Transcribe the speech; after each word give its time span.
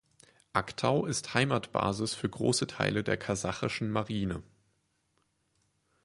Aqtau 0.53 1.05
ist 1.05 1.35
Heimatbasis 1.35 2.15
für 2.15 2.27
große 2.27 2.65
Teile 2.65 3.03
der 3.03 3.17
kasachischen 3.17 3.91
Marine. 3.91 4.41